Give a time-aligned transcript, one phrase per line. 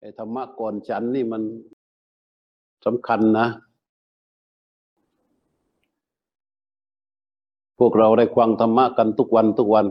[0.00, 1.42] ไอ้ธรรมะก่อนฉันนี่มัน
[2.84, 3.46] สำคัญนะ
[7.78, 9.86] พวกเราได้ควังธรรมะกันทุกวันทุกวัน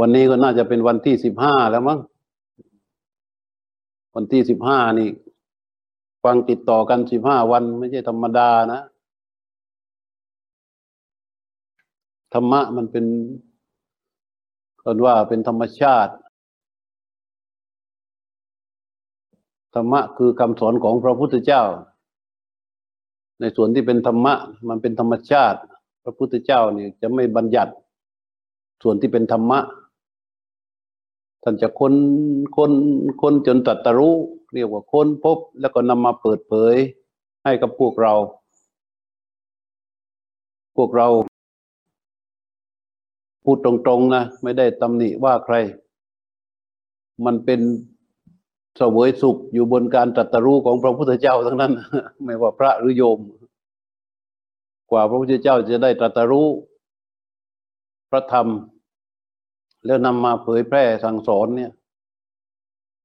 [0.00, 1.98] วันนี้ก็น่าจะเป็นวันที่สิบห้าแล้วมั้ง
[4.14, 5.08] วันที่สิบห้านี่
[6.24, 8.80] ฟังติดต่อกันสิบห้าวันไม่ใช่ธรรมดานะ
[12.34, 13.06] ธรรมะมันเป็น
[14.82, 16.12] คนว่าเป็นธรรมชาติ
[19.74, 21.62] ธรรมะคือคำสอนของพระพุทธเจ้า
[23.40, 24.34] ในส่วนที่เป็นธรรมะ
[24.68, 25.60] มันเป็นธรรมชาติ
[26.04, 27.72] พระพุทธเจ้าเนี่ยจะไม่บัญญัติ
[28.82, 29.58] ส่วนที่เป็นธรรมะ
[31.42, 31.94] ท่านจะค้น
[32.56, 32.72] ค้น
[33.20, 34.16] ค้นจนตรัสรู้
[34.54, 36.74] เรียกว่าค้นพบแล้วก็นำมาเปิดเผย
[37.44, 38.14] ให้กับพวกเรา
[40.76, 41.08] พวกเรา
[43.44, 45.56] พูดตรงๆนะ ไม่ได้ตำหนิว่าใคร
[47.24, 47.60] มันเป็น
[48.76, 51.72] เสวยสุขอยู่บนการตรัสรู้ของพระพุทธเจ้าทั้งนั้น
[52.24, 53.18] ไม่ว่าพระหรือโยม
[54.90, 56.48] กว่าพระพุทธเจ้าจะได้ตรัสรู้
[58.10, 58.46] พระธรรม
[59.86, 61.72] แล้วนำมาเผยแพร่สั่งสอนเนี่ย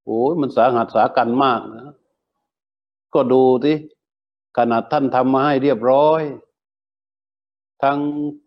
[0.05, 1.95] โอ้ยมันสาหัสสากันมากนะ
[3.13, 3.75] ก็ดูที่
[4.57, 6.21] ขนาดท่านทำมาให้เรียบร้อย
[7.83, 7.99] ทั้ง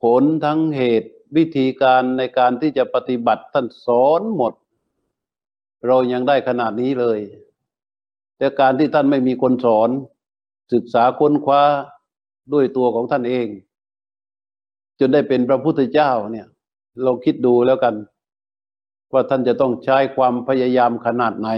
[0.02, 4.52] ผลทั้งเหตุวิธีการในการที่จะปฏิบัติท่านสอนหมด
[5.86, 7.18] เรายังได้ขนาดนี้เลย
[8.38, 9.90] แต่การที่ท่านไม่มีคนสอน
[10.72, 11.62] ศึกษาค้นคว้า
[12.52, 13.46] ด้วยตัวของท่านเอง
[14.98, 16.46] จนได้เป็นพระพุทธเจ้าเนี่ย
[17.04, 17.94] เราคิดดูแล้วกัน
[19.12, 21.48] ว่าท่านจะต้องใช้ความพยายามขนาดไหน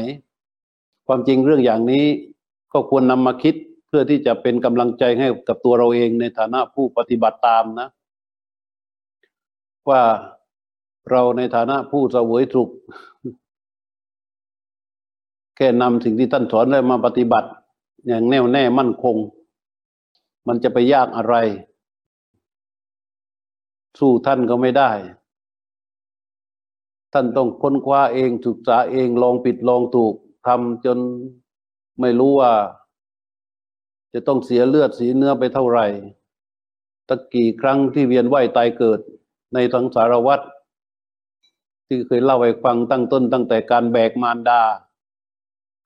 [1.06, 2.04] ความจริงเรื่องอย่างนี้
[2.72, 3.54] ก็ควรนำมาคิด
[3.88, 7.88] เพื่อที่จะเป็นกำลังใจให้กับตัวเราเองในฐานะผู้ปฏิบัติตามนะ
[9.88, 10.02] ว่า
[11.10, 12.70] เราในฐานะผู้เสวยสุข
[15.56, 17.48] แค่นำสิ่งที่ท่านสอนแล้วมาปฏิบัติ
[18.06, 19.16] อย่างแน่วแน่มั่นคง
[20.46, 21.34] มันจะไปยากอะไร
[23.98, 24.90] สู้ท่านก็ไม่ได้
[27.12, 30.14] ท่านต้องค้นคว้าเองศึกษาเองลองผิดลองถูก
[30.46, 30.98] ทำจน
[32.00, 32.52] ไม่รู้ว่า
[34.12, 35.86] จะต้องเสียเลือดเสียเนื้อไปเท่าไหร่
[37.08, 39.00] ตะกี่ครั้งที่เวียนว่ายตายเกิด
[39.54, 40.44] ในทังสารวัตร
[41.86, 44.62] ที่เคยเล่าให้ฟังตั้งต้นตั้งแต่การแบกมารดา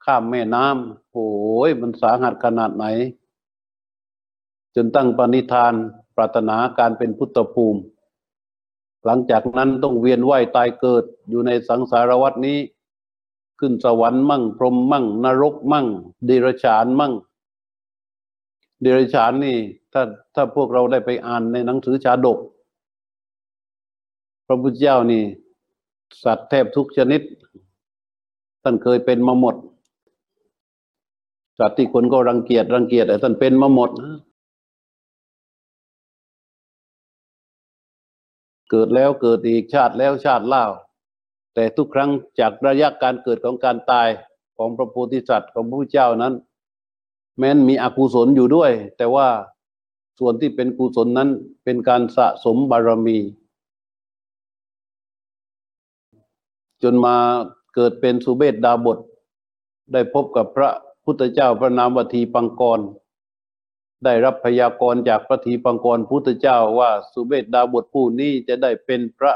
[0.06, 1.28] ข้ามแม่น้ำโอ้
[1.68, 2.84] ยมันสาหัสขนาดไหน
[4.74, 5.74] จนตั้งปณิธาน
[6.16, 7.80] ปรารถนาการเป็นพุทธภูมิ
[9.04, 12.58] หลังจากนั้นต้องเวียนว่ายตายเกิดอยู่ในสังสารวัตนี้
[13.60, 15.86] ขึ้นสวรรค์มั่ง พรหมมั่ง นรกมั่ง
[16.26, 17.12] เดรัจฉานมั่ง
[18.80, 19.56] เดรัจฉานนี่
[19.92, 20.02] ถ้า
[20.34, 22.38] ถ้าพวกเราได้ไปอ่านในหนังสือชาดก
[24.46, 25.22] พระพุทธเจ้านี่
[26.24, 27.22] สัตว์แทบทุกชนิด
[28.62, 29.56] ท่านเคยเป็นมาหมด
[31.58, 33.90] สัตว์ที่คนก็รังเกียจรังเกียจแต่ท่านเป็นมาหมด
[38.70, 40.64] เกิดแล้วเกิดอีกชาติแล้วชาติเล่า
[41.54, 44.08] แต่ทุกครั้งจากระยะการเกิดของการตาย
[44.56, 46.34] ของพระโพธิสัตว์ของพระพุทธเจ้านั้น
[47.38, 49.28] แม้นมีอกุศลอยู่ด้วย แต่ว่า
[50.18, 51.28] ส่วนที่เป็นกุศลนั้น
[51.64, 53.18] เป็นการสะสมบารมี
[56.82, 57.16] จนมา
[57.74, 58.98] เกิดเป็นสุเบศดาบท
[59.92, 60.70] ได้พบกับพระ
[61.06, 62.80] พุทธเจ้าพระนามวทีปังกร
[64.04, 69.32] ได้รับพยากรณ์จากพระทีปังกรพุทธเจ้าว่าสุเบศดาบทผู้นี้จะได้เป็นพระ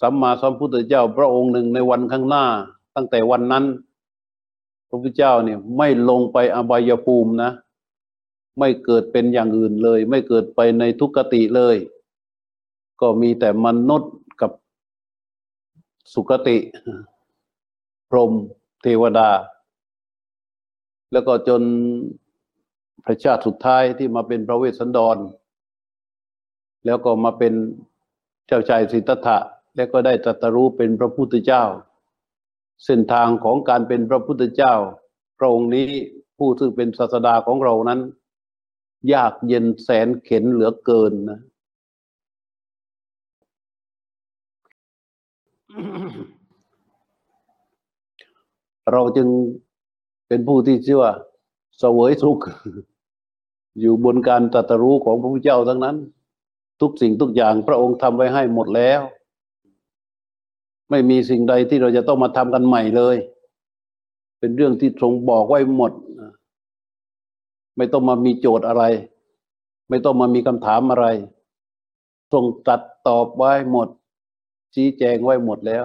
[0.00, 2.46] สัมมาสัมพุทธเจ้าพระองค์หนึ่งในวันข้างหน้า
[2.94, 3.64] ตั้งแต่วันนั้น
[4.88, 7.50] พระพุทธเจ้าเนี่ยไม่ลงไปอบายภูมินะ
[8.58, 11.76] ไม่เกิดเป็นอย่างอื่นเลย ไม่เกิดไปในทุกขติเลย
[13.00, 14.50] ก็มีแต่มนุษย์กับ
[16.12, 16.56] สุคติ
[18.10, 18.32] พรหม
[18.82, 19.28] เทวดา
[21.12, 21.62] แล้วก็จน
[23.04, 25.16] พระชาติสุดท้ายที่มาเป็นพระเวสสันดร
[26.86, 27.52] แล้วก็มาเป็น
[28.46, 29.38] เจ้าชายสิทธัตถะ
[29.76, 31.64] และก็ได้ตรัสรู้เป็นพระพุทธเจ้า
[32.84, 34.74] เส้นทางของการเป็นพระพุทธเจ้า
[35.38, 35.88] พระองค์นี้
[36.38, 38.00] ผู้ซึ่งเป็นศาสดาของเรานั้น
[39.12, 41.40] ยากเย็นแสนเข็นเหลือเกินนะ
[48.92, 49.28] เราจึง
[50.32, 51.04] เป็นผู้ที่ชื่อ
[51.78, 52.38] เสวยสุข
[53.80, 55.96] อยู่บนการตรัสรู้ของพระพุทธเจ้าทั้งนั้น
[56.80, 59.00] ทุกสิ่งทุกอย่างพระองค์ทำไว้ให้หมดแล้ว
[60.90, 63.16] ไม่มีสิ่งใดที่เราจะต้องมาทำกันใหม่เลย
[64.38, 65.92] เป็นเรื่องที่ทรงบอกไว้หมด
[67.76, 68.84] ไม่ต้องมามีโจทย์อะไร
[69.88, 71.06] ไม่ต้องมามีคำถามอะไร
[72.32, 73.88] ทรงตรัสตอบไว้หมด
[74.74, 75.84] ชี้แจงไว้หมดแล้ว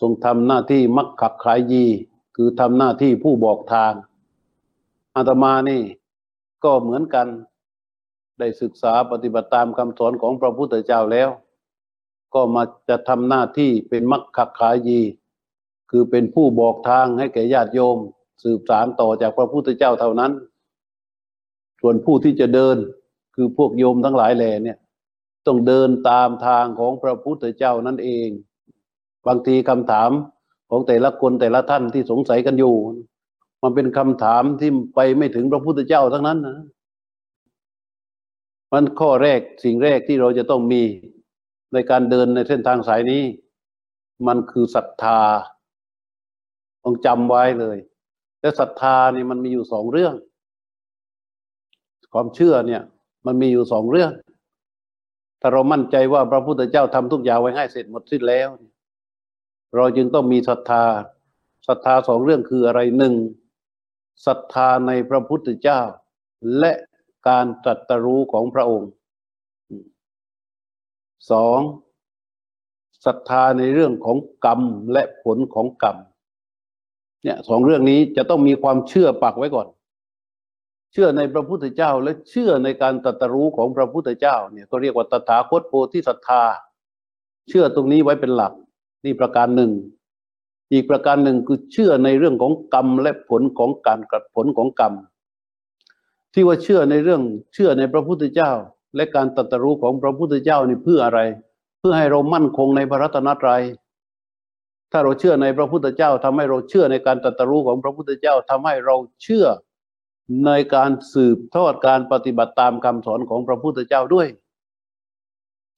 [0.00, 1.86] ทรงทำหน้าที่มักขักขายยี
[2.36, 3.92] คือทำหน้าที่ผู้บอกทาง
[5.16, 5.82] อาตมานี่
[6.64, 7.26] ก็เหมือนกัน
[8.38, 11.28] ได้ศึกษาปฏิบัติตามคำสอนของพระพุทธเจ้าแล้ว
[12.34, 15.00] ก็มาจะทำหน้าที่เป็นมัคคขายี
[15.90, 17.98] คือเป็นผู้บอกทางให้แก่ญาติโยม
[18.42, 20.32] สืบสารต่อจากพระพุทธเจ้าเท่านั้น
[21.80, 22.76] ส่วนผู้ที่จะเดิน
[23.34, 24.78] คือพวกโยมทั้งหลายแหล่เนี่ย
[25.46, 28.28] ต้องเดินตามทางของพระพุทธเจ้านั่นเอง
[29.26, 30.10] บางทีคำถาม
[30.70, 32.74] ของแต่ละคนแต่ละท่านที่สงสัยกันอยู่
[33.62, 36.58] มันเป็นคำถามที่ไปไม่ถึงพระพุทธเจ้าทั้งนั้นนะ
[38.72, 40.82] มันข้อแรกสิ่งแรกที่เราจะต้องมี
[41.72, 43.22] ในการเดินในเส้นทางสายนี้
[44.26, 45.20] มันคือศรัทธา
[46.84, 47.78] ต้องจำไว้เลย
[48.40, 50.14] และศรัทธานี่มันมีอยู่สองเรื่อง
[52.12, 52.82] ความเชื่อเนี่ย
[53.26, 54.10] มันมีอยู่สองเรื่อง
[55.40, 60.84] ถ้าเรามั่นใจว่าพระพุทธเจ้าทำทุกอย่างไว้ให้เสร็จหมดสิ้นแล้วเเราจึงต้องมีศรัทธา
[61.68, 63.14] ศรัทธาสองเรื่องคืออะไรหนึ่ง
[64.26, 65.80] ศรัทธาในพระพุทธเจ้า
[66.58, 66.72] และ
[67.28, 68.90] การตรัสรู้ของพระองค์
[71.30, 71.60] สอง
[73.04, 74.60] ศรัทธาในเรื่องของกรรม
[74.92, 75.96] และผลของกรรม
[77.22, 79.68] เนี่ยสองเรื่องนี้จะต้องมีความเชื่อปักไว้ก่อน
[80.92, 86.42] เชื่อในพระพุทธเจ้า และเชื่อในการตรัสรู้ของพระพุทธเจ้า เนี่ยก็เรียกว่าตถาคตโพธิศรัทธา
[87.48, 88.52] เชื่อตรงนี้ไว้เป็นหลัก
[89.04, 89.72] นี่ประการหนึ่ง
[90.72, 94.92] อีกประการหนึ่งคือเชื่อในเรื่องของกรรมและผลของการกระผลของกรรม
[96.32, 97.22] ที่ว่าเชื่อในเรื่อง
[97.54, 98.52] เชื่อในพระพุทธเจ้า
[98.96, 101.20] และการตรัสรู้ของพระพุทธเจ้านี่เพื่ออะไร
[101.80, 103.62] เพื่อให้เรามั่นคงในพระรัตนตรัย
[104.92, 109.46] ถ้าเราเชื่อในพระพุทธเจ้าทำให้เราเชื่อในการตรัสรู้ของพระพุทธเจ้าทำให้เราเชื่อ
[110.46, 114.26] ในการสืบทอดการปฏิบัติตามคำสอนของพระพุทธเจ้าด้วย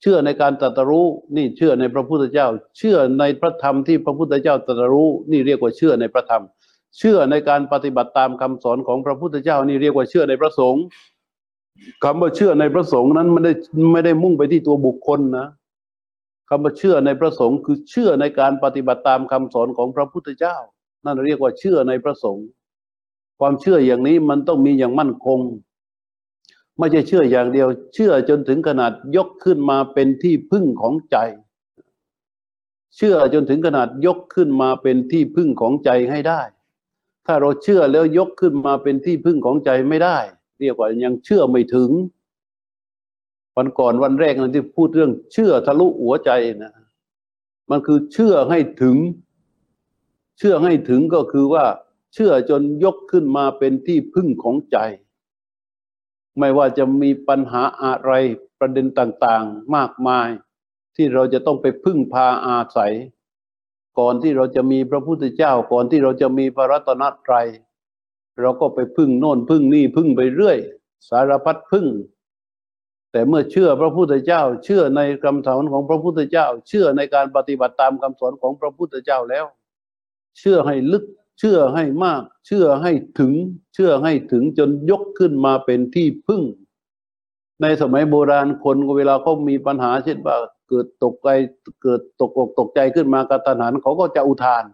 [0.01, 1.07] เชื่อในการตรัสรู้
[1.37, 2.47] นี่เชื่อในพระพุทธเจ้า
[2.79, 6.43] เชื่อในพระธรรมที่พระพุทธเจ้าตรัสรู้นี่เรียกว่าเชื่อในพระธรรม
[6.99, 10.83] เชื่อในการปฏิบัติตามคำสอนของพระพุทธเจ้านี่เรียกว่าเชื่อในพระสงฆ์
[12.05, 13.53] คำว่าเชื่อในพระสงฆ์นั้นไม่ได้
[13.93, 15.47] ไม่ได้มุ่งไปที่ตัวบุคคลนะ
[16.49, 20.57] คำว่าเชื่อในพระสงฆ์คือเชื่อในการปฏิบัติตามคำสอนของพระพุทธเจ้า
[21.05, 22.47] นั่นเรียกว่าเชื่อในพระสงฆ์
[23.41, 25.41] ความเชื่ออย่างนี้มันต้องมีอย่างมั่นคง
[26.79, 31.17] ไม่ใช่เชื่ออย่างเดียว เชื่อจนถึงขนาดยกขึ้นมาเป็นที่พึ่งของใจ
[32.97, 36.41] เชื่อจนถึงขนาดยกขึ้นมาเป็นที่พึ่งของใจให้ได้
[37.27, 40.19] ถ้าเราเชื่อแล้วยกขึ้นมาเป็นที่พึ่งของใจไม่ได้
[40.61, 41.91] เรียกว่ายังเชื่อไม่ถึง
[43.57, 46.31] วันก่อนวันแรกนั้นที่พูดเรื่อง เชื่อทะลุหัวใจ
[46.63, 46.75] นะ
[47.71, 48.97] มันคือเชื่อให้ถึง
[50.39, 51.65] เชื่อให้ถึงก็คือว่า
[52.15, 54.79] เชื่อจนยกขึ้นมาเป็นที่พึ่งของใจ
[56.39, 58.13] ไม่ว่าจะมีปัญหาอะไร
[58.59, 60.29] ประเด็นต่างๆ มากมาย
[60.97, 62.93] ที่เราจะต้องไปพึ่งพาอาศัย
[63.99, 67.47] ก่อนที่เราจะมีพระพุทธเจ้าก่อนที่เราจะมีพระรัตนตรัย
[68.41, 70.59] เราก็ไปพึ่งโน่นพึ่งนี่พึ่งไปเรื่อย
[71.09, 71.87] สารพัดพึ่ง
[73.13, 79.45] แต่เมื่อเชื่อพระพุทธเจ้า เชื่อในคำสอนของพระพุทธเจ้า เชื่อในการปฏิบัติตามคำสอนของพระพุทธเจ้าแล้ว
[80.39, 81.05] เชื่อให้ลึก
[81.39, 83.33] เชื่อให้มาก เชื่อให้ถึง
[83.75, 86.43] เชื่อให้ถึงจนยกขึ้นมาเป็นที่พึ่ง
[87.63, 90.37] ในสมัยโบราณคนเวลาเขามีปัญหาเช่นว่า
[90.69, 91.29] เกิดตกใจ
[91.83, 94.65] เกิดตกอกตกใจขึ้นมากระตันหันเขาก็จะอุทาน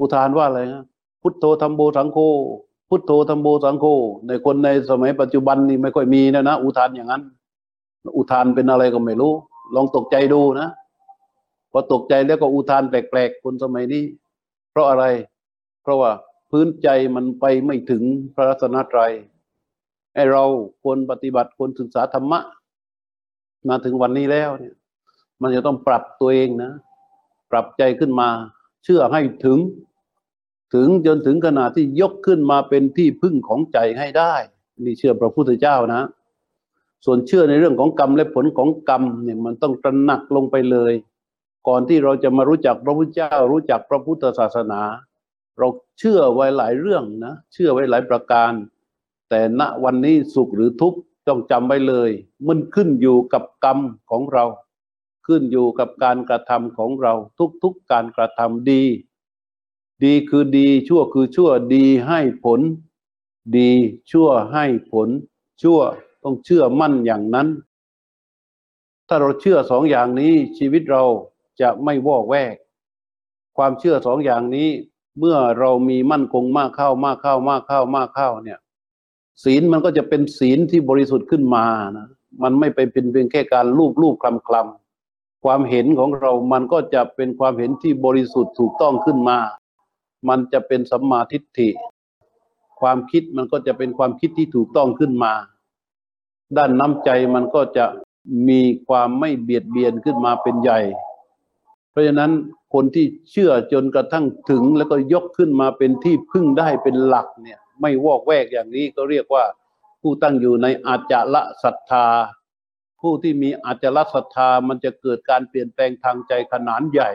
[0.00, 0.84] อุทานว่าอะไรนะ
[1.22, 2.18] พุทโธธรรมโบสังโฆ
[2.88, 3.86] พุทโธธรรมโบสังโฆ
[4.26, 7.22] ในคนในสมัยปัจจุบันนี่ไม่ค่อยมีนะนะอุทานอย่างนั้น
[8.16, 9.32] อุทานเป็นอะไรก็ไม่รู้
[9.74, 10.68] ลองตกใจดูนะ
[11.72, 14.04] พอตกใจแล้วก็อุทานแปลกๆคนสมัยนี้
[14.70, 15.04] เพราะอะไร
[15.82, 16.10] เพราะว่า
[16.50, 18.02] พื้นใจมันไปไม่ถึง
[18.34, 19.12] พระรัตนตรัย
[20.14, 20.44] ให้เรา
[20.82, 22.40] ควรปฏิบัติควรศึกษาธรรมะ
[23.68, 24.74] มาถึงวันนี้แล้วเนี่ย
[25.42, 26.72] มันจะต้องปรับตัวเองนะ
[27.50, 28.28] ปรับใจขึ้นมา
[28.84, 29.58] เชื่อให้ถึง
[30.74, 34.34] ถึงจนถึงขนาดที่ยกขึ้นมาเป็นที่พึ่งของใจให้ได้
[34.84, 36.02] นี่เชื่อพระพุทธเจ้านะ
[37.04, 40.92] ส่วนเชื่อในเรื่องของกรรมและผลของกรรมเนี่ยมันต้องตระหนักลงไปเลย
[41.68, 44.80] ก่อนที่เราจะมารู้จักพระพุทธเจ้ารู้จักพระพุทธศาสนา
[45.62, 48.52] เราเชื่อไว้หลายเรื่องนะเชื่อไว้หลายประการ
[49.28, 52.10] แต่ณวันนี้สุขหรือทุกข์ต้องจำไว้เลย
[52.46, 53.78] มันขึ้นอยู่กับกรรม
[54.10, 54.44] ของเรา
[55.26, 57.12] ขึ้นอยู่กับการกระทำของเรา
[57.62, 58.82] ทุกๆการกระทำดี
[60.04, 62.60] ดีคือดีชั่วคือชั่วดีให้ผล
[63.56, 63.70] ดี
[64.10, 65.08] ชั่วให้ผล
[65.62, 65.80] ชั่ว
[66.22, 67.48] ต้องเชื่อมั่นอย่างนั้น
[69.08, 71.04] ถ้าเราเชื่อสองอย่างนี้ชีวิตเรา
[71.60, 72.54] จะไม่วอกแวก
[73.56, 74.68] ความเชื่อสองอย่างนี้
[75.18, 78.58] เมื่อเรามีมั่นคงมากเข้ามากเข้ามากเข้ามากเข้าเนี่ย
[79.44, 81.64] ศีลมันก็จะเป็นศีลที่บริสุทธิ์ขึ้นมา
[81.96, 82.08] นะ
[82.42, 89.38] มันไม่ไปเป็นเพียงแค่การลูบลูบคลำคลำความเห็นของเรามันก็จะเป็นความเห็นที่บริสุทธิ์ถูกต้องขึ้นมา
[90.28, 91.68] มันจะเป็นสัมมาทิฏฐิ
[92.80, 95.32] ความคิดมันก็จะเป็นความคิดที่ถูกต้องขึ้นมา
[96.56, 97.84] ด้านน้ำใจมันก็จะ
[98.48, 100.80] มีความไม่เบียดเบียนขึ้นมาเป็นใหญ่
[101.92, 102.32] เพราะฉะนั้น
[102.74, 109.44] คนที่เชื่อจนกระทั่งถึงแล้วก็ยกขึ้นมาเป็นที่พึ่งได้เป็นหลักเนี่ย ไม่วอกแวกอย่างนี้ก็เรียกว่า
[110.00, 112.06] ผู้ตั้งอยู่ในอาจจะละศรัทธา
[113.00, 117.10] ผู้ที่มีอาจละศรัทธามันจะเกิดการเปลี่ยนแปลงทางใจขนาดใหญ่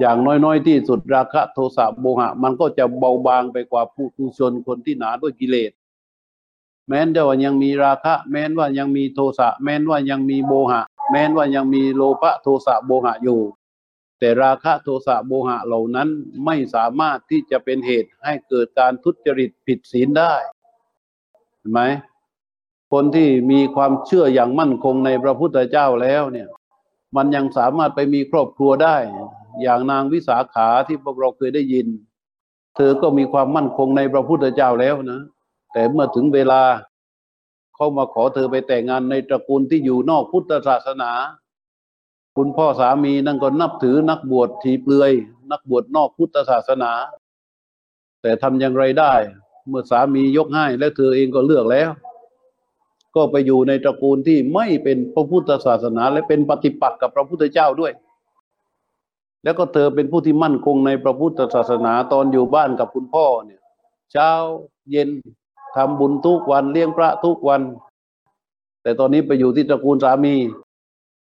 [0.00, 5.72] อย่างน้อยๆที่สุดราคะโทสะโมหะ มันก็จะเบาบางไปกว่าผู้กุศลคนที่หนาด้วยกิเลส
[6.88, 13.40] แม้นว่ายังมีราคะ แม้นว่ายังมีโทสะแม้นว่ายังมีโมหะ แม้นว่ายังมีโลภะโทสะโมหะอยู่
[14.18, 16.08] แต่ราคะโทสะโมหะเหล่านั้น
[16.44, 20.34] ไม่สามารถที่จะเป็นเหตุให้เกิดการทุจริตผิดศีลได้
[21.58, 21.80] เห็นไหม
[22.92, 26.48] คนที่มีความเชื่ออย่างมั่นคงในพระพุทธเจ้าแล้วเนี่ย
[27.16, 28.96] มันยังสามารถไปมีครอบครัวได้
[29.62, 31.86] อย่างนางวิสาขาที่พวกเราเคยได้ยิน
[32.76, 35.20] เธอก็มีความมั่นคงในพระพุทธเจ้าแล้วนะ
[35.72, 36.62] แต่เมื่อถึงเวลา
[37.74, 41.10] เขามาขอเธอไปแต่งงานในตระกูลที่อยู่นอกพุทธศาสนา
[42.36, 45.12] คุณพ่อสามีนั่นก็นับถือนักบวชทีเปลือย
[45.50, 46.92] นักบวชนอกพุทธศาสนา
[48.22, 49.12] แต่ทำอย่างไรได้
[49.68, 51.90] เมื่อสามียกให้และเธอเองก็เลือกแล้ว
[53.16, 57.92] ก็ไปอยู่ในตระกูลที่ไม่เป็นพระพุทธศาสนา และเป็นปฏิปักษ์กับพระพุทธเจ้าด้วย
[59.44, 63.60] แล้วก็เธอเป็นผู้ที่มั่นคงในพระพุทธศาสนาตอนอยู่บ้านกับคุณพ่อเนี่ย
[64.12, 64.30] เช้า
[64.90, 65.08] เย็น
[65.76, 67.62] ทำบุญทุกวันเลี้ยงพระทุกวัน
[68.82, 70.34] แต่ตอนนี้ไปอยู่ที่ตระกูลสามี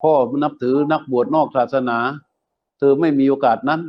[0.02, 1.98] พ่อนับถือนักบวชนอกศาสนา
[2.78, 3.80] เธอไม่มีโอกาสนั้น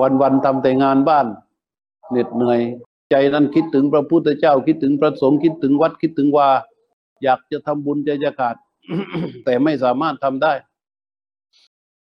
[0.00, 1.26] วันวันๆทำแต่งานบ้าน
[2.10, 2.60] เหน็ดเหนื่อย
[3.10, 6.48] ใจนั้นคิดถึงพระพุทธเจ้าคิดถึงพระสงฆ์คิดถึงวัดคิดถึงว่า
[7.22, 8.56] อยากจะทำบุญใจจะขาด
[9.44, 10.52] แต่ไม่สามารถทำได้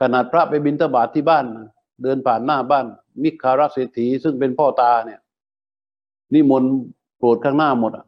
[0.01, 1.47] ขนาดพระไปบิณฑบาตทที่บ้าน
[2.03, 2.87] เดินผ่านหน้าบ้าน
[3.23, 5.21] มิคคารเศรษฐีซึ่งเป็นพ่อตาเนี่ย
[6.35, 6.73] นิมนต์
[7.25, 8.05] ปรดข้างหน้าหมดอะ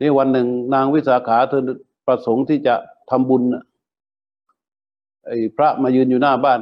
[0.00, 1.62] นี่วันหนึ่งนางวิสาขาเธอ
[2.06, 2.74] ประสงค์ที่จะ
[3.10, 3.62] ทำบุญนะ
[5.26, 6.60] ไอ้พระมายืนอยู่หน้าบ้าน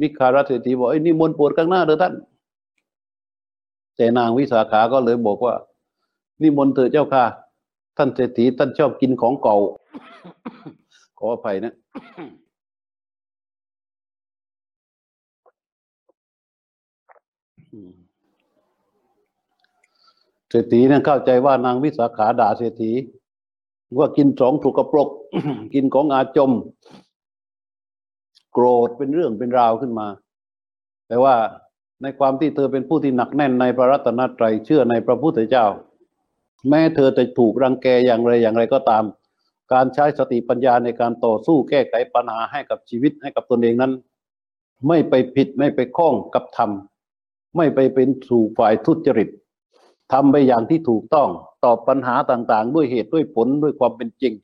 [0.00, 2.14] มิคารเศรษฐีบอกไอ้ยนิมนต์ปรดข้างหน้าเถอท่าน
[3.96, 5.54] แต่นางวิสาขาก็เลยบอกว่า
[6.42, 7.24] นิมนต์เถอเจ้าค่ะ
[7.96, 9.56] ท่านเศรษฐีท่านชอบกินของเก่า
[11.18, 11.74] ขออภัยนะ
[20.50, 22.92] เศรษฐีเนี่ยเข้าใจว่านางวิสาขาด่าเศรษฐี
[23.98, 25.08] ว่ากินสองถูกกระปรก
[25.74, 26.52] กินของอาจม
[28.52, 30.06] โกรธเป็นเรื่องเป็นราวขึ้นมา
[31.08, 31.34] แต่ว่า
[32.02, 35.66] ในความที่เธอเป็นผู้ที่หนักแน่นในพระรัตนตรัยเชื่อในพระพุทธเจ้า
[36.68, 39.04] แม้เธอจะถูกรังแกอย่างไรอย่างไรก็ตาม
[39.72, 43.92] การใช้สติปัญญาในการต่อสู้แก้ไขปัญหาให้กับชีวิตให้กับตนเองนั้น
[44.88, 46.70] ไม่ไปผิดไม่ไปข้องกับธรรม
[47.56, 49.28] ไม่ไปเป็นสู่ฝ่ายทุจริต
[50.12, 51.28] ทำไปอย่างที่ถูกต้อง
[51.64, 54.34] ตอบปัญหาต่างๆ ด้วยเหตุด้วยผลด้วยความเป็นจริง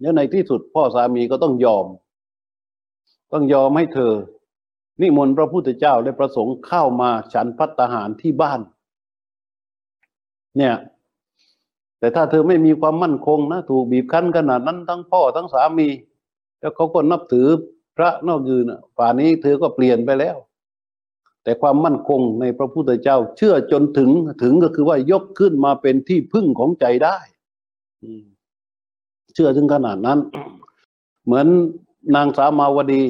[0.00, 1.86] แล้วในที่สุดพ่อสามีก็ต้องยอม
[3.32, 4.12] ต้องยอมให้เธอ
[5.00, 8.60] นิมนต์พระพุทธเจ้าและประสงค์เข้ามาฉันพัตตาหารที่บ้าน
[10.56, 10.74] เนี่ย
[11.98, 15.88] แต่ถ้าเธอไม่มีความมั่นคงนะถูกบีบคั้นขนาดนั้นทั้งพ่อทั้งสามี
[16.60, 17.48] แล้วเขาก็นับถือ
[17.96, 18.64] พระนอกยืน
[18.98, 20.36] ป่านี้เธอก็เปลี่ยนไปแล้ว
[21.44, 24.10] แต่ความมั่นคงในพระพุทธเจ้า เชื่อจนถึง
[24.42, 27.16] ถึงก็คือว่ายกขึ้นมาเป็นที่พึ่งของใจได้
[29.34, 30.18] เชื่อถึงขนาดนั้น
[31.24, 31.46] เหมือน
[32.16, 33.04] นางสามาวดี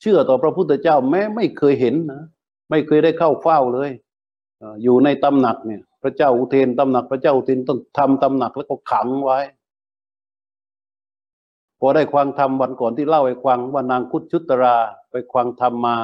[0.00, 2.22] เชื่อต่อพระพุทธเจ้าแม้ไม่เคยเห็นนะ
[2.70, 3.90] ไม่เคยได้เข้าเฝ้าเลย
[4.82, 9.38] อยู่ในตำหนักเนี่ย พระเจ้าอุเทนตำหนัก พระเจ้าอุเทนต้องทำตำหนักแล้วก็ขังไว้
[11.80, 14.76] พอได้ควังธรรมวันก่อนที่เล่าให้ควังว่านางคุดชุตรา
[15.10, 15.96] ไปควังธรรมมา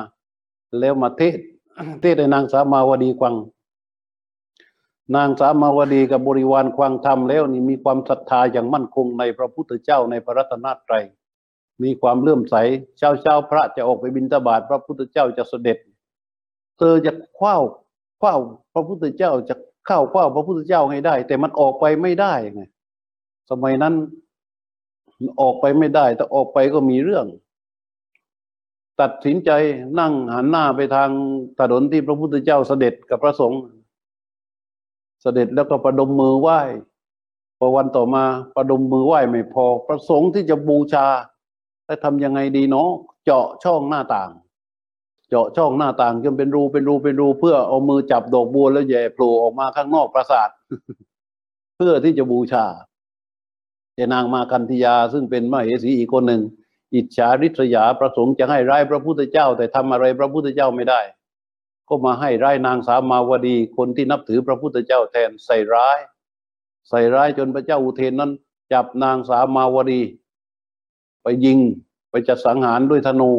[0.81, 1.38] แล้วมาเทศ
[2.00, 3.35] เทศให้นางสามาวดีควัง
[5.16, 11.04] นางสามาวดีกับบริวารควังธรรมแล้วนี่มีความศรัทธาอย่างมั่นคงในพระพุทธเจ้าในพระรัตนตรัย
[11.83, 12.54] มีความเลื่อมใส
[12.99, 15.78] เช้าเช้าพระจะออกไปบิณฑบาตพระพุทธเจ้าจะเสด็จ
[16.78, 17.57] เธอจะคว้า
[18.21, 18.35] คว้า
[18.75, 19.54] พระพุทธเจ้าจะ
[19.87, 22.62] เข้าคว้าพระพุทธเจ้าให้ได้ แต่มันออกไปไม่ได้ไง
[23.50, 23.95] สมัยนั้น
[25.40, 27.26] ออกไปไม่ได้แต่ออกไปก็มีเรื่อง
[29.01, 29.51] ตัดสินใจ
[29.99, 31.11] นั่งหันหน้าไปทาง
[31.59, 33.61] ถนนที่พระพุทธเจ้าเสด็จกับพระสงฆ์
[35.23, 36.61] เสด็จแล้วก็ประดมมือไหว้
[37.59, 38.25] พอวันต่อมา
[38.57, 41.07] ประดมมือไหว้ไม่พอ ประสงค์ที่จะบูชา
[41.87, 42.91] แล้วทำยังไงดีเนาะ
[43.25, 44.31] เจาะช่องหน้าต่าง
[45.29, 50.49] เจาะช่องหน้าต่างจนเป็นรูเป็นรูเป็นรู เพื่อเอามือจับดอกบัวแล้วแย่โผล่ออกมาข้างนอกปราสาท
[51.77, 52.65] เพื่อที่จะบูชา
[53.95, 56.43] แต่นางมาคันธยาซึ่งเป็นมเหสีอีกคนหนึ่ง
[56.95, 61.01] อิจฉาริษยาประสงค์จะให้ร้ายพระพุทธเจ้า แต่ทำอะไรพระพุทธเจ้าไม่ได้
[61.89, 65.99] ก็มาให้ร้ายนางสามาวดีคนที่นับถือพระพุทธเจ้าแทนใส่ร้าย
[66.89, 68.31] ใส่ร้ายจนพระเจ้าอุเทนนั้น
[68.73, 70.03] จับนางสามาวดี
[71.23, 71.59] ไปยิง
[72.11, 73.33] ไปจัดสังหารด้วยธนู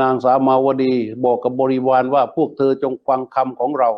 [0.00, 0.92] นางสามาวดี
[1.24, 3.90] บอกกับบริวารว่าพวกเธอจงฟังคำของเรา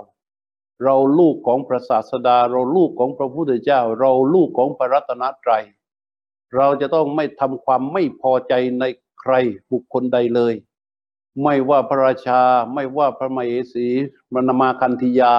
[0.84, 5.64] เราลูกของพระศาสดา เราลูกของพระพุทธเจ้า เราลูกของพระรัตนตรัย
[6.56, 8.84] เราจะต้องไม่ทำความไม่พอใจใน
[9.20, 9.32] ใคร
[9.70, 10.54] บุคคลใดเลย
[11.42, 12.40] ไม่ว่าพระราชา
[12.74, 13.88] ไม่ว่าพระมเหสี
[14.32, 15.34] มรณมาคันธยา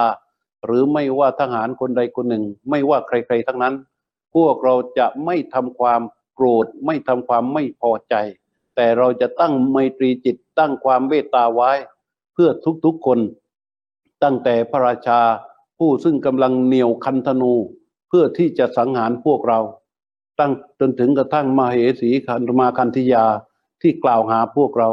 [0.64, 3.74] หรือไม่ว่าทหารคนใดคนหนึ่ง ไม่ว่าใครๆทั้งนั้น
[4.34, 6.02] พวกเราจะไม่ทำความ
[6.34, 8.14] โกรธ ไม่ทำความไม่พอใจ
[8.76, 11.72] แต่เราจะตั้งไมตรีจิตตั้งความเมตตาไว้
[12.32, 12.50] เพื่อ
[12.84, 13.18] ทุกๆคน
[14.22, 15.20] ตั้งแต่พระราชา
[15.78, 17.52] ผู้ซึ่งกำลังเหนี่ยวคันธนู
[18.08, 19.60] เพื่อที่จะสังหารพวกเรา
[20.38, 23.24] ตั้งจนถึงกระทั่งมาเหสีคันมาคันธยา
[23.80, 24.90] ที่กล่าวหาพวกเรา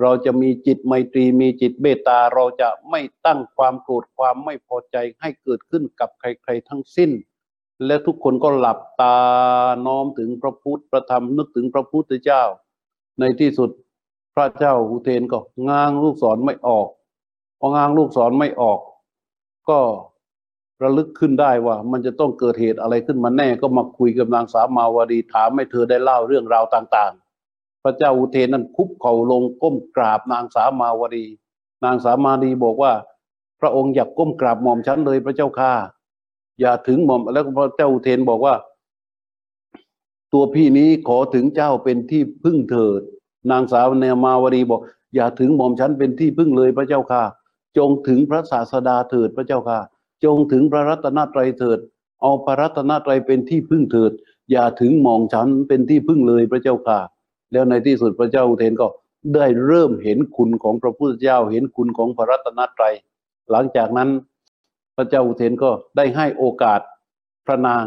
[0.00, 7.10] เราจะมีจิตไมตรีมีจิตเมตตาเราจะไม่ตั้งความโกรธความไม่พอใจให้เกิดขึ้นกับใครๆทั้งสิ้น
[7.86, 9.16] และทุกคนก็หลับตา
[9.86, 12.42] น้อมถึงพระพุทธพระธรรมนึกถึงพระพุทธเจ้า
[13.20, 13.70] ในที่สุด
[14.34, 16.88] พระเจ้าอุเทนก็ง้างลูกศรไม่ออก
[17.58, 18.80] พอง้างลูกศรไม่ออก
[19.68, 19.78] ก็
[20.82, 31.26] ระลึกขึ้นได้ว่า มันจะต้องเกิดเหตุอะไรขึ้นมาแน่ก็มาคุยกับนางสาวมาวดีถามให้เธอได้เล่าเรื่องราวต่างๆ พระเจ้าอุเทนนั้นคุบเข่าลงก้มกราบนางสาวมาวดี
[31.84, 32.92] นางสาวมาดีบอกว่า
[33.60, 35.72] พระองค์อย่ากก้มกราบหม่อมฉันเลยพระเจ้าค่ะ
[36.60, 38.54] อย่าถึงหม่อมแล้วพระเจ้าอุเทนบอกว่า
[40.32, 43.00] ตัวพี่นี้ขอถึงเจ้าเป็นที่พึ่งเถิด
[43.50, 44.80] นางสาวเนมาวดีบอก
[45.14, 47.22] อย่าถึงหม่อมฉันเป็นที่พึ่งเลยพระเจ้าค่ะ
[47.76, 49.78] จงถึงพระศาสดาเถิดพระเจ้าค่ะ
[50.24, 51.78] จงถึงพระรัตนตรัยเถิด
[52.20, 54.12] เอาพระรัตนตรัยเป็นที่พึ่งเถิด
[54.50, 56.98] อย่าถึงมอมฉันเป็นที่พึ่งเลยพระเจ้าค่ะ
[57.52, 58.86] แล้วในที่สุดพระเจ้าอุเทนก็
[59.34, 62.94] ได้เริ่มเห็นคุณของพระพุทธเจ้าเห็นคุณของพระรัตนตรัย
[63.50, 64.08] หลังจากนั้น
[64.96, 66.80] พระเจ้าอุเทนก็ได้ให้โอกาส
[67.46, 67.84] พระนาง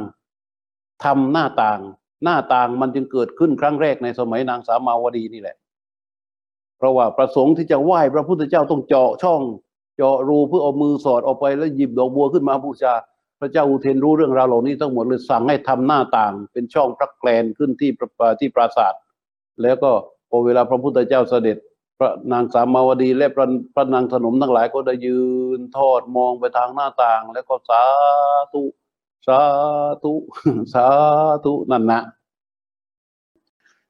[1.03, 1.79] ทำหน้าต่าง
[2.23, 5.55] หน้าต่างมันจึงเกิดขึ้นครั้งแรกในสมัยนางสามาวดีนี่แหละ
[6.77, 9.41] เพราะว่าประสงค์ที่จะไหว้พระพุทธเจ้าต้องเจาะช่อง
[9.95, 12.93] เจาะรูเพื่อเอามือสอดออกไปแล้วหยิบดอกบัวขึ้นมาบูชา
[13.39, 18.93] พระเจ้าอุเทนรู้เรื่องราวเหล่านี้ทั้งหมดเลยสั่งให้ทำหน้าต่าง เป็นช่องพระแกลนขึ้นที่ประที่ปราสาท
[19.61, 19.91] แล้วก็
[20.29, 21.57] พอเวลาพระพุทธเจ้าเสด็จ
[21.99, 25.19] พระนางสามาวดีและพระพระนางสนมทั้งหลายก็ได้ยื
[25.57, 27.83] นทอดมองไปทางหน้าต่าง แล้วก็สา
[28.53, 28.63] ธุ
[29.27, 29.39] สา
[30.03, 30.13] ธุ
[30.73, 30.87] สา
[31.45, 32.01] ธุนั่นนะ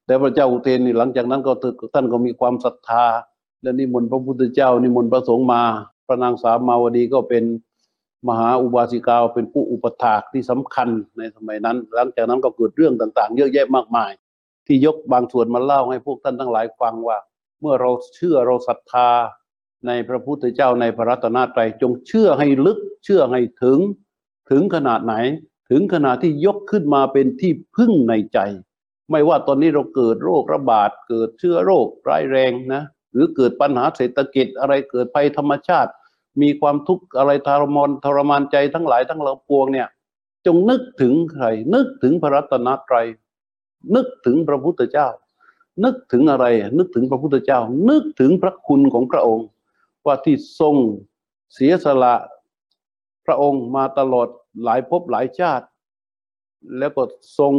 [0.05, 1.51] แต่พระเจ้าอุเทนนี่หลังจากนั้นก็
[1.93, 3.05] ท่านก็มีความศรัทธา
[3.61, 5.61] และนิมนต์พระพุทธเจ้านิมนต์พระสงฆ์มา
[6.07, 7.43] พระนางสามาวดีก็เป็น
[8.27, 14.11] มหาอุบาสิกาเป็นผู้อุปถากที่สำคัญในสมัยนั้น หลังจากนั้นก็เกิดเรื่องต่างๆ เยอะแยะมากมาย
[14.65, 17.17] ที่ยกบางส่วนมาเล่าให้พวกท่านทั้งหลายฟังว่า
[17.61, 19.09] เมื่อเราเชื่อเราศรัทธา
[19.87, 23.79] ในพระพุทธเจ้าในพระรัตนตรัยจงเชื่อให้ลึกเชื่อให้ถึง
[24.49, 25.15] ถึงขนาดไหน
[25.69, 28.39] ถึงขนาดที่ยกขึ้นมาเป็นที่พึ่งในใจ
[29.11, 32.83] ไม่ว่าตอนนี้เราเกิดโรคระบาดเกิดเชื้อโรคร้ายแรงนะ
[33.15, 35.91] หรือเกิดปัญหาเศรษฐกิจอะไรเกิดภัยธรรมชาติ
[36.41, 39.87] มีความทุกข์อะไรทรมานทรมานใจทั้งหลายทั้งหลายปวงเนี่ย
[40.45, 43.07] จงนึกถึงใคร นึกถึงพระรัตนตรัย
[43.95, 45.07] นึกถึงพระพุทธเจ้า
[45.83, 46.45] นึกถึงอะไร
[46.77, 49.47] นึกถึงพระพุทธเจ้า นึกถึงพระคุณของพระองค์
[50.05, 50.75] ว่าที่ทรง
[51.53, 52.15] เสียสละ
[53.25, 54.27] พระองค์มาตลอด
[54.63, 55.65] หลายภพหลายชาติ
[56.77, 57.03] แล้วก็
[57.39, 57.53] ทรง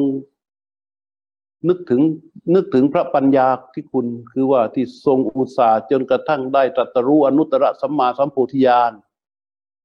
[1.68, 2.02] นึกถึง
[2.54, 8.92] นึกถึงพระปัญญาที่คุณคือว่าที่ทรงอุตสาห์จนกระทั่งได้ตรัสรู้อนุตตรสัมมาสัมโพธิญาณ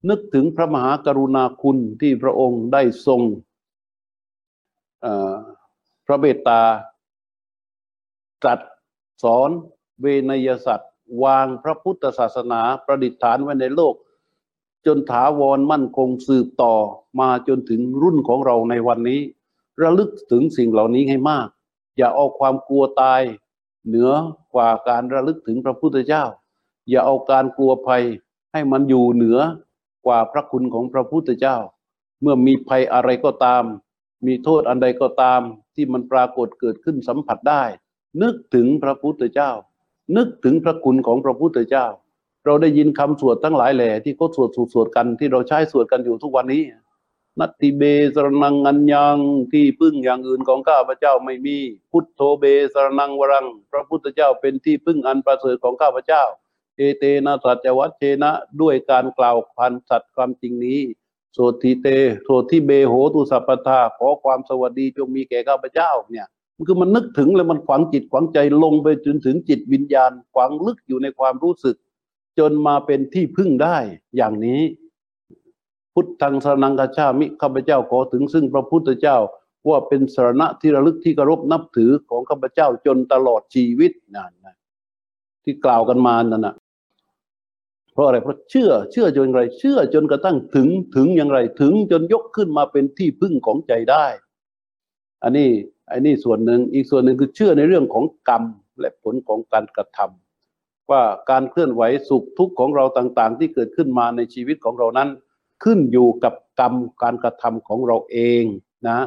[0.09, 3.21] นึกถึงพระมหากรุณาคุณที่พระองค์ได้ทรง
[6.05, 6.61] พระเบตา
[8.41, 8.59] ตรัส
[9.23, 9.49] สอน
[10.01, 10.91] เวนยสัตว์
[11.23, 13.95] วางพระพุทธศาสนาประดิษฐานไว้ในโลก
[14.85, 16.75] จนถาวรมั่นคงสืบต่อ
[17.19, 19.21] มาจนถึงรุ่นของเราในวันนี้
[19.81, 21.47] ระลึกถึงสิ่งเหล่านี้ให้มาก
[21.97, 23.21] อย่าเอาความกลัวตาย
[23.87, 24.11] เหนือ
[24.53, 26.23] กว่าการระลึกถึงพระพุทธเจ้า
[26.89, 28.03] อย่าเอาการกลัวภัย
[28.53, 29.39] ให้มันอยู่เหนือ
[30.05, 31.57] กว่าพระคุณของพระพุทธเจ้า
[32.21, 33.63] เมื่อมีภัยอะไรก็ตาม
[34.25, 35.41] มีโทษอันใดก็ตาม
[35.75, 37.63] ที่มันปรากฏเกิดขึ้นสัมผัสได้
[38.21, 39.51] นึกถึงพระพุทธเจ้า
[40.17, 41.85] นึกถึงพระคุณของพระพุทธเจ้า
[42.45, 46.61] เราได้ยินคำสวดทั้งหลายแหล่ที่เขาสวดสวดสวดกันที่เราใช้สวดกันอยู่ทุกวันนี้
[47.39, 47.83] นัตติเบ
[48.15, 49.17] สรนังอัญญัง
[49.51, 51.57] ที่พึ่งอย่างอื่นของข้าพเจ้าไม่มี
[51.91, 56.23] พุทโธเบสรนังวรัง พระพุทธเจ้าเป็นที่พึ่งอันประเสริฐของข้าพเจ้า
[56.77, 60.79] เอเตนะสัจวัตเชนะด้วยการกล่าวพันสัตย์ความจริงนี้
[61.33, 61.87] โสติเต
[62.23, 71.75] โสติเบโหตุสัพพทาขอความสวัสดีจงมีแก่ข้าพเจ้าเนี่ยมันคือมันนึกถึงแล้วมันขวางจิตขวางใจลงไปจนถึงจิตวิญญาณขวางลึกอยู่ในความรู้สึก
[72.39, 73.77] จนมาเป็นที่พึ่งได้
[74.17, 74.61] อย่างนี้
[75.93, 79.17] พุทธังสรนังกาชามิข้าพเจ้าขอถึงซึ่งพระพุทธเจ้า
[79.69, 84.55] ว่าเป็นสรณะที่ระลึกที่เคารพนับถือของข้าพเจ้าจนตลอดชีวิตนั่นนะ
[85.43, 86.55] ที่กล่าวกันมานั่นนะ
[87.93, 94.05] เพราะอะไรเพราะเชื่อเชื่อจนไรเชื่อจนกระทั่งถึงถึงอย่างไรถึงจนยกขึ้นมาเป็นที่พึ่งของใจได้
[95.23, 95.49] อันนี้
[95.91, 98.43] อันนี้ส่วนหนึ่งอีกส่วนหนึ่งคือเชื่อในเรื่องของกรรม
[98.79, 105.09] และผลของการกระทำว่าการเคลื่อนไหวสุขทุกข์ของเราต่าง ๆ ที่เกิดขึ้นมาในชีวิตของเรานั้น
[105.63, 108.43] ขึ้นอยู่กับกรรมการกระทำของเราเอง
[108.87, 108.99] นะ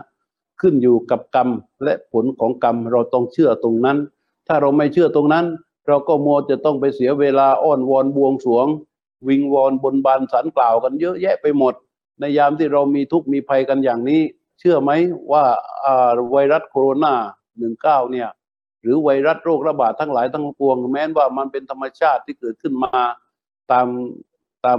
[0.61, 1.49] ขึ้นอยู่กับกรรม
[1.85, 3.99] และผลของกรรมเราต้องเชื่อตรงนั้น
[4.47, 5.47] ถ้าเราไม่เชื่อตรงนั้น
[5.89, 8.67] เราก็มัวจะต้องไปเสียเวลาอ้อนวอนบวงสรวง
[9.29, 11.75] วิงวอนบนบานสารกล่าวกันเยอะแยะไปหมด
[12.21, 14.21] ในยามที่เรามีทุกข์มีภัยกันอย่างนี้
[14.59, 14.91] เชื่อไหม
[15.33, 15.45] ว่า
[16.33, 17.15] ไวรัสโคโรนา
[17.59, 18.29] หนึ่งเก้าเนี่ย
[18.83, 22.99] หรือไวรัสโรคระบาดทั้งหลายทั้งปวง แม้นว่ามันเป็นธรรมชาติที่เกิดขึ้นมา
[23.73, 23.87] ตาม
[24.65, 24.79] ตาม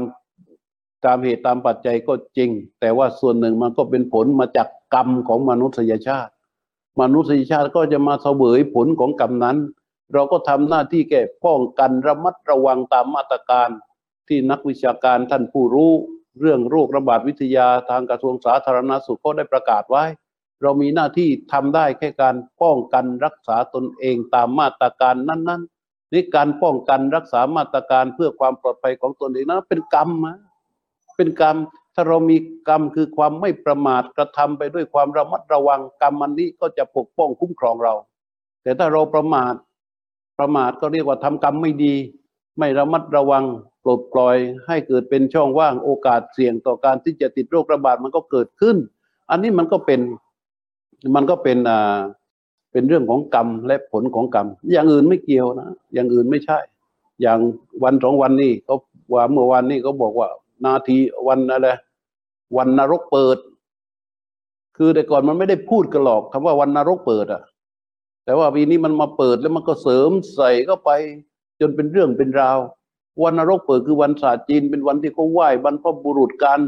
[1.06, 6.32] ตามเหตุตามปัจจัยก็จริง แต่ว่าส่วนหนึ่งมันก็เป็นผลมาจากกรรมของมนุษยชาติ
[7.02, 9.58] มนุษยชาติก็จะมาเสวยผลของกรรมนั้น
[10.14, 13.70] เราก็ทำหน้าที่แก้ป้องกันระมัดระวังตามมาตรการ
[14.28, 15.92] ที่นักวิชาการท่านผู้รู้
[16.40, 20.04] เรื่องโรคระบาดวิทยาทางกระทรวงสาธารณสุขก็ได้ประกาศไว้
[20.62, 30.38] เรามีหน้าที่ทำได้แค่การป้องกันรักษาตนเองตามมาตรการนั้น ๆ นี่การป้องกันรักษามาตรการเพื่อความปลอดภัยของตนเองนั้นเป็นกรรมนะ
[31.18, 31.56] เป็นกรรม
[31.96, 37.94] ถ้าเรามีกรรมคือความไม่ประมาทกระทำไปด้วยความระมัดระวังกรรมมันนี้ก็จะปกป้องคุ้มครองเรา
[38.64, 39.54] แต่ถ้าเราประมาท
[40.40, 41.96] ประมาทก็เรียกว่าทำกรรมไม่ดี
[42.58, 43.44] ไม่ระมัดระวัง
[43.84, 48.78] ปลดปล่อยให้เกิดเป็นช่องว่างโอกาสเสี่ยงต่อการที่จะติดโรคระบาดมันก็เกิดขึ้น
[49.30, 50.02] อันนี้มันก็เป็น
[51.16, 51.98] มันก็เป็นอ่า
[52.72, 56.60] เป็นเรื่องของกรรมและผลของกรรม อย่างอื่นไม่เกี่ยวนะอย่างอื่นไม่ใช่
[57.22, 57.40] อย่าง
[57.84, 58.76] วันสองวันนี้เขา
[59.14, 60.28] ว่าเมื่อวันนี้เขาบอกว่า
[60.66, 61.70] นาทีวันอะไร
[62.58, 63.38] วันนรกเปิด
[64.78, 67.42] คือแต่ก่อนมันไม่ได้พูดกันหรอกคำว่าวันนรกเปิดอะ
[68.26, 70.92] แต่ว่าปีนี้มันมาเปิดแล้วมันก็เสริมใส่เข้าไป
[71.60, 72.60] จนเป็นเรื่องเป็นราว
[73.24, 76.60] วันนรกเปิดคือวันศาสตร์จีนเป็นวันที่เขาไหว้บรรพบุรุษกัน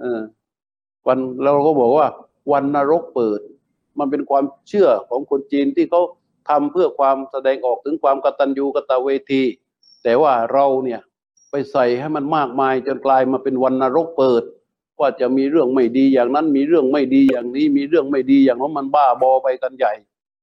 [0.00, 0.20] เออ
[1.06, 2.06] วันเราก็บอกว่า
[2.52, 3.40] วันนรกเปิด
[3.98, 6.02] มันเป็นความเชื่อของคนจีนที่เขา
[6.48, 9.42] ทำเพื่อความแสดงออกถึงความกตัญญูกตเวที
[10.02, 11.00] แต่ว่าเราเนี่ย
[11.72, 14.42] ใส่ให้มันมากมายจนกลายมาเป็นวันนรกเปิด
[15.00, 19.92] ว่าจะมีเรื่องไม่ดีอย่างนั้น มีเรื่องไม่ดีอย่างนี้ มีเรื่องไม่ดีอย่างนั้นมันบ้าบอไปกันใหญ่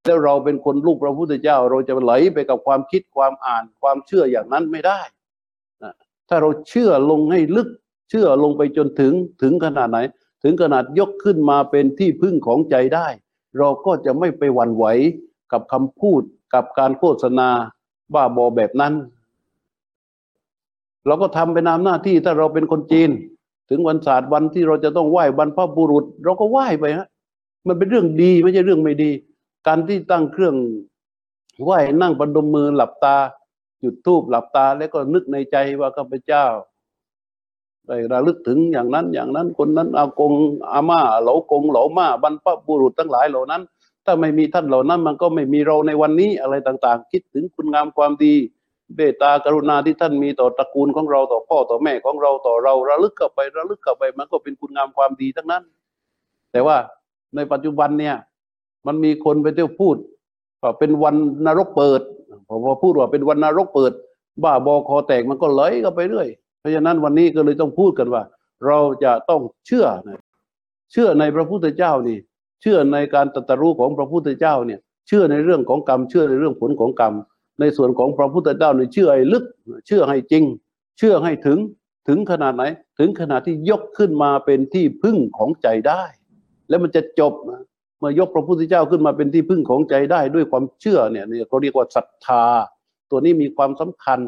[0.05, 5.01] แล้วเราเป็นคนลูกพระพุทธเจ้า เราจะไหลไปกับความคิดความอ่านความเชื่ออย่างนั้นไม่ได้
[5.83, 5.93] นะ
[6.29, 7.69] ถ้าเราเชื่อลงให้ลึก
[8.09, 9.99] เชื่อลงไปจนถึงถึงขนาดไหน
[10.43, 13.07] ถึงขนาดยกขึ้นมาเป็นที่พึ่งของใจได้
[13.59, 14.85] เราก็จะไม่ไปหวั่นไหว
[15.51, 16.21] กับคำพูด
[16.53, 17.49] กับการโฆษณา
[18.13, 18.93] บ้าบอแบบนั้น
[21.07, 23.09] เราก็ทำไปนามหน้าที่ถ้าเราเป็นคนจีน
[23.69, 27.07] ถึงวันศาสตร์วันที่เราจะต้องไหว้บรรพบุรุษ เราก็ไหว้ไปฮะ
[27.67, 29.11] มันเป็นเรื่องดีไม่ใช่เรื่องไม่ดี
[29.67, 30.55] การที่ตั้งเครื่อง
[31.63, 33.17] ไหว้นั่งประดมมือหลับตา
[33.81, 36.45] จุดทูบหลับตาแล้วก็นึกในใจว่าข้าพเจ้า
[37.87, 40.33] ได้ระลึกถึงอย่างนั้นอย่างนั้นคนนั้นอากง
[40.71, 43.61] อาม่าเหลากงเหลามาบรรพบุรุษทั้งหลายเหล่านั้น
[44.05, 48.35] ถ้าไม่มีท่านเหล่านั้น มันก็ไม่มีเราในวันนี้อะไรต่างๆ คิดถึงคุณงามความดี
[48.95, 55.63] เบตากรุณาที่ท่านมีต่อตระกูลของเราต่อพ่อต่อแม่ของเราต่อเราระลึกกลับไประลึกกลับไป มันก็เป็นคุณงามความดีทั้งนั้น
[56.51, 56.77] แต่ว่า
[57.35, 58.15] ในปัจจุบันเนี่ย
[58.87, 59.97] มันมีคนไปเที่ยวพูด
[60.61, 62.01] ว่าเป็นวันนรกเปิด
[62.47, 63.91] พอพูดว่าเป็นวันนรกเปิด
[64.43, 66.27] บ้าบอคอแตกมันก็ไหลกันไปเรื่อย
[66.59, 68.23] เพราะฉะนั้นวันนี้ก็เลยต้องพูดกันว่า
[68.67, 69.85] เราจะต้องเชื่อ
[70.91, 72.17] เชื่อในพระพุทธเจ้านี่
[72.61, 77.13] เชื่อในการตรัสรู้ของพระพุทธเจ้าเนี่ย เชื่อในเรื่องของกรรม เชื่อในเรื่องผลของกรรม
[77.59, 79.45] ในส่วนของพระพุทธเจ้าเนี่ยเชื่อให้ลึก
[79.87, 80.43] เชื่อให้จริง
[80.97, 81.59] เชื่อให้ถึง
[82.07, 82.63] ถึงขนาดไหน
[82.99, 86.03] ถึงขนาดที่ยกขึ้นมาเป็นที่พึ่งของใจได้
[86.69, 87.33] แล้วมันจะจบ
[87.99, 92.45] เมื่อยกพระพุทธเจ้าขึ้นมาเป็นที่พึ่งของใจได้ ด้วยความเชื่อเนี่ยเขาเรียกว่าศรัทธา
[93.09, 94.19] ตัวนี้มีความสำคัญ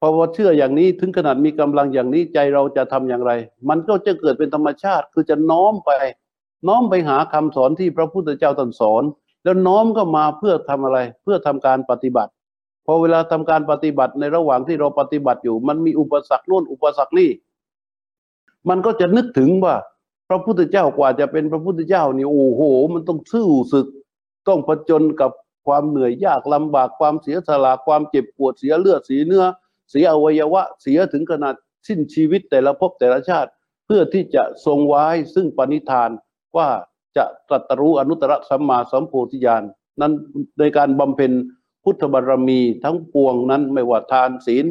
[0.00, 3.32] พอว่าเชื่ออย่างนี้ถึงขนาดมีกำลังอย่างนี้ใจเราจะทำอย่างไร
[3.68, 5.90] มันก็จะเกิดเป็นธรรมชาติ คือจะน้อมไป
[6.68, 9.02] น้อมไปหาคำสอนที่พระพุทธเจ้าตรัสสอน
[9.42, 12.32] แล้วน้อมก็มาเพื่อทำอะไร เพื่อทำการปฏิบัติ
[12.86, 17.30] พอเวลาทำการปฏิบัติในระหว่างที่เราปฏิบัติอยู่ มันมีอุปสรรคโน่นอุปสรรคนี่
[18.68, 19.74] มันก็จะนึกถึงว่า
[20.28, 22.62] พระพุทธเจ้ากว่าจะเป็นพระพุทธเจ้านี่โอ้โห
[22.94, 23.86] มันต้องสู้ศึก
[24.48, 25.30] ต้องผจญกับ
[25.66, 29.44] ความเหนื่อยยากลำบากความเสียสละความเจ็บปวดเสียเลือดเสียเนื้อ
[29.90, 31.54] เสียอวัยวะ เสียถึงขนาด
[31.88, 33.50] สิ้นชีวิตแต่ละภพแต่ละชาติ
[33.86, 36.10] เพื่อที่จะทรงไว้ซึ่งปณิธาน
[36.56, 36.68] ว่า
[37.16, 39.64] จะตรัสรู้อนุตตรสัมมาสัมโพธิญาณ
[40.00, 40.12] นั้น
[40.58, 41.32] ในการบำเพ็ญ
[41.84, 44.66] พุทธบารมีทั้งปวงนั้นไม่ว่าทานศีล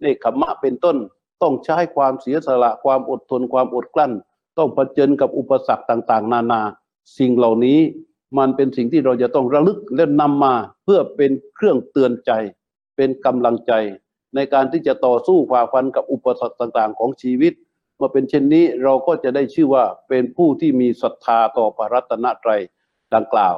[0.00, 0.96] เนคขมะเป็นต้น
[1.42, 4.12] ต้องใช้ความเสียสละความอดทนความอดกลั้น
[4.58, 6.60] ต้องเผชิญกับอุปสรรคต่างๆ นานา
[7.18, 7.78] สิ่งเหล่านี้
[8.38, 12.32] มันเป็นสิ่งที่เราจะต้องระลึกและนำมาเพื่อเป็นเครื่องเตือนใจ
[12.96, 13.72] เป็นกำลังใจ
[14.34, 17.52] ในการที่จะต่อสู้ฝ่าฟันกับอุปสรรคต่างๆ ของชีวิต
[18.00, 22.60] มื่อเป็นเช่นนี้เราก็จะได้ชื่อว่าเป็นผู้ที่มีศรัทธาต่อพระรัตนตรัย
[23.14, 23.54] ดังกล่าว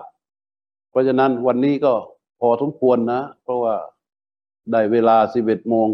[0.90, 1.94] เพราะฉะนั้นวันนี้ก็
[2.40, 3.74] พอสมควรนะ เพราะว่า
[4.70, 5.88] ได้เวลาสิบเอ็ดโมง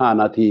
[0.00, 0.50] ห้านาที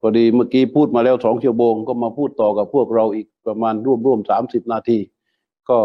[0.00, 4.98] พอดีเมื่อกี้พูดมาแล้วสองชั่วโมงก็มาพูดต่อกับพวกเราอีกประมาณร่วมร่วมสามสิบนาที
[5.70, 5.78] ก็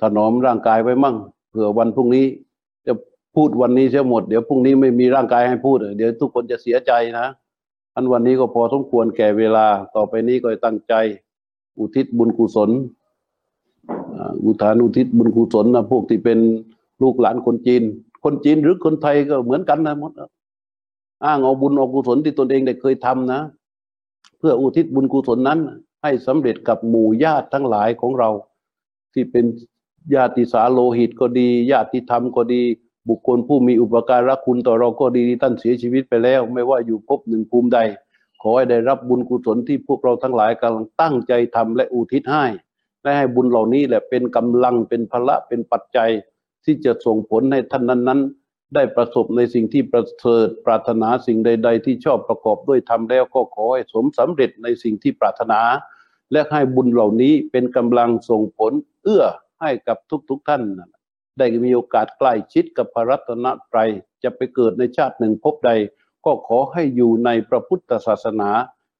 [0.00, 1.16] ถนอมร่างกายไว้มั่ง
[1.50, 2.26] เผื่อวันพรุ่งนี้
[2.86, 2.92] จะ
[3.36, 7.26] พูดวันนี้เสียหมด เดี๋ยวพรุ่งนี้ไม่มีร่างกายให้พูด เดี๋ยวทุกคนจะเสียใจนะ
[7.98, 10.94] อันวันนี้ก็พอสมควรแก่เวลา ต่อไปนี้ก็ตั้งใจ
[11.78, 12.70] อุทิศบุญกุศล
[14.44, 16.38] อุทานอุทิศบุญกุศลนะพวกที่เป็น
[17.02, 17.82] ลูกหลานคนจีน
[18.24, 20.12] คนจีนหรือคนไทยก็เหมือนกันนะหมด
[21.24, 23.40] อ้างเอาบุญเอากุศลที่ตนเองได้เคยทำนะ
[24.38, 25.58] เพื่ออุทิศบุญกุศลนั้น
[26.02, 28.30] ให้สำเร็จกับหมู่ญาติทั้งหลายของเรา
[29.12, 29.44] ที่เป็น
[30.14, 32.62] ญาติสาโลหิตก็ดี ญาติธรรมก็ดี
[33.08, 37.78] บุคคลผู้มีอุปการะคุณต่อเราก็ดีที่ท่านเสียชีวิตไปแล้ว ไม่ว่าอยู่ภพหนึ่งภูมิใด
[38.42, 42.44] ขอให้ได้รับบุญกุศลที่พวกเราทั้งหลายกำลังตั้งใจทำและอุทิศให้
[43.02, 46.10] และให้บุญเหล่านี้แหละเป็นกำลังเป็นพละเป็นปัจจัย
[46.64, 55.60] ที่จะส่งผลให้ท่านนั้นๆ ได้ประสบในสิ่งที่ประเสริฐปรารถนาสิ่งใด ๆ ที่ชอบประกอบด้วยทำแล้วก็ขอให้สมสำเร็จในสิ่งที่ปรารถนา
[56.32, 59.24] และให้บุญเหล่านี้เป็นกำลังส่งผลเอื้อ
[59.60, 59.96] ให้กับ
[60.30, 60.88] ทุกๆทท่านนะ
[61.38, 63.90] ได้มีโอกาสใกล้ชิดกับพระรัตนตรัย
[64.22, 65.70] จะไปเกิดในชาติหนึ่งพบใด
[66.24, 68.50] ก็ขอให้อยู่ในพระพุทธศาสนา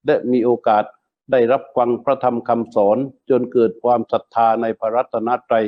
[0.07, 0.85] และมีโอกาส
[1.33, 2.99] ได้รับฟังพระธรรมคำสอน
[3.31, 5.67] จนเกิดความศรัทธาในพระรัตนตรัย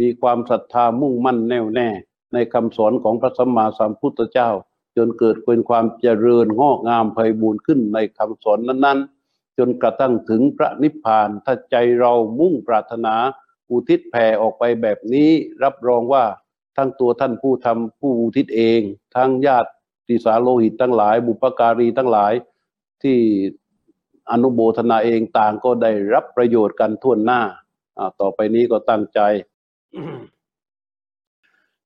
[0.00, 1.88] มีความศรัทธามุ่งมั่นแน่วแน่
[2.32, 4.50] ในคำสอนของพระสัมมาสัมพุทธเจ้า
[4.96, 13.14] จนเกิดเป็นความเจริญงอกงามไพบูรณ์ขึ้นในคำสอนนั้นๆ จนกระทั่งถึงพระนิพพานถ้าใจเรามุ่งปรารถนา
[13.72, 15.30] อุทิศแผ่ออกไปแบบนี้
[15.62, 16.24] รับรองว่า
[16.76, 18.80] ทั้งตัวท่านผู้ทำผู้อุทิศเอง
[19.16, 19.70] ทั้งญาติ
[20.06, 22.32] ติสาโลหิตทั้งหลาย บุปการีทั้งหลาย
[23.02, 23.18] ที่
[24.30, 27.40] อนุโบทนาเองต่างก็ได้รับประโยชน์กันทั่วหน้า
[28.20, 29.20] ต่อไปนี้ก็ตั้งใจ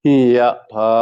[0.04, 0.94] หิยะทา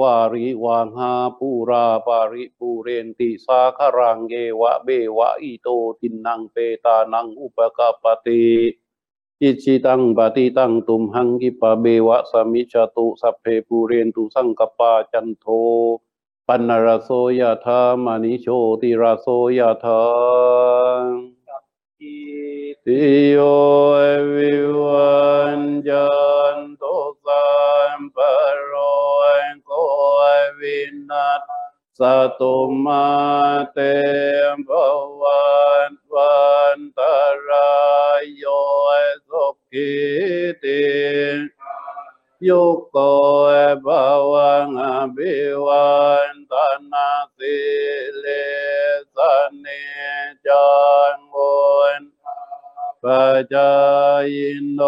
[0.00, 5.68] วาริวางหาปูราปาริปูเรนติสาคารังเกวะเบวะอิโต
[6.00, 8.44] ตินังเปตานังอุปกาปติ
[9.42, 15.46] อิชิตังปฏิตังตุมหังกิปะเบวะสมิจตุสัพเพปูเรนตุสังกปาจันโท
[16.46, 18.46] ปันนรโสยธามณิโช
[18.80, 19.26] ติราโส
[19.58, 20.02] ยธา
[22.84, 23.36] ติโย
[24.34, 25.16] วิวั
[25.58, 26.08] นจั
[26.56, 26.82] นโต
[27.24, 27.46] สั
[27.98, 28.16] มป
[28.64, 28.72] โร
[29.64, 29.70] โก
[30.58, 30.78] วิ
[31.10, 31.55] นัส
[31.98, 32.00] ส
[32.40, 33.06] ตุมา
[33.72, 33.78] เต
[34.54, 34.70] มภ
[35.20, 35.46] วั
[35.88, 36.44] นวั
[36.76, 37.00] นต
[37.48, 37.76] รา
[38.20, 38.44] ยโย
[39.28, 39.94] สุขิ
[40.62, 40.86] ติ
[42.48, 42.96] ยุโก
[43.86, 43.88] ภ
[44.32, 45.94] วังอภิวั
[46.30, 46.54] นต
[46.92, 47.58] นาสิ
[48.16, 48.26] เล
[49.16, 49.18] ส
[49.58, 49.66] เน
[50.46, 50.68] จั
[51.14, 51.36] นว
[52.00, 52.02] น
[53.02, 53.54] ปัจจ
[54.36, 54.82] ยินโด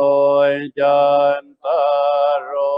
[0.51, 1.03] ยจั
[1.41, 1.83] นตา
[2.49, 2.78] รอย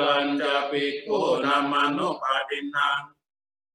[0.01, 3.03] ลันจะปิกุนามนุปาดินัง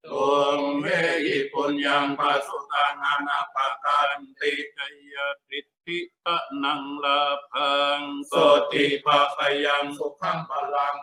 [0.05, 0.85] ตุมเม
[1.25, 4.77] หิปุญญังปัสุตังอนาปกันติก
[5.13, 5.15] ย
[5.47, 8.33] ติทิตะนังลาพังส
[8.71, 10.95] ติภะคยังสุขังพลัง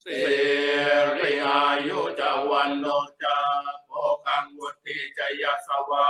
[0.00, 2.86] เสริอายุจาวันโน
[3.22, 3.38] จา
[3.86, 3.90] โภ
[4.24, 6.08] คังวุติจยสวา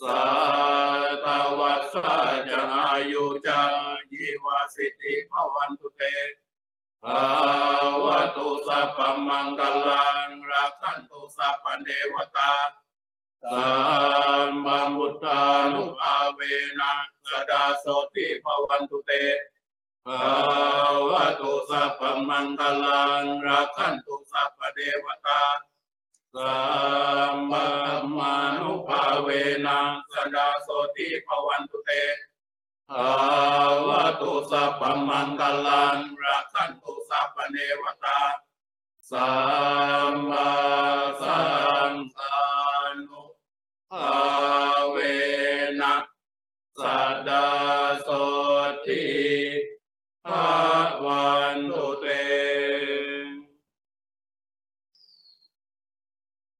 [0.00, 0.61] สัตวั
[1.92, 3.60] สสะจังอายุจา
[4.12, 6.02] ยิวาสิติภวันตุเต
[7.04, 7.24] ภา
[8.04, 12.52] วะตุสัพพมังคลังรักขันตุสัพพเดวตา
[13.42, 13.70] สั
[14.48, 15.40] มมามุตตา
[15.72, 16.40] นุภาเว
[16.80, 16.92] นะ
[17.28, 19.12] สดาโสติภวันตุเต
[20.06, 20.36] ภา
[21.10, 25.42] วะตุสัพพมังคลังรักขันตุสัพพเดวตา
[26.36, 26.58] สั
[27.34, 27.68] มมา
[28.18, 28.20] ม
[28.60, 29.28] นุภาเว
[29.66, 29.78] นะ
[30.12, 31.90] สันดาโสติภวันตุเต
[32.92, 33.08] อา
[33.86, 38.20] วะตุสัพพมังคลังรักขันตุสัพพเนวตา
[39.10, 39.30] สั
[40.10, 40.50] มมา
[41.22, 41.42] สั
[41.90, 42.36] มสั
[42.92, 43.22] นตุ
[43.90, 44.71] ภาเวนะสดา